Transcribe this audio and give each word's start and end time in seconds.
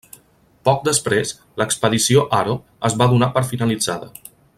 Poc 0.69 0.79
després, 0.87 1.33
l'Expedició 1.63 2.23
Aro 2.39 2.57
es 2.91 2.97
va 3.03 3.09
donar 3.13 3.29
per 3.37 3.45
finalitzada. 3.53 4.11